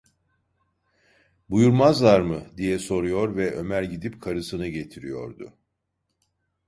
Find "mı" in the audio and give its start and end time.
2.19-2.43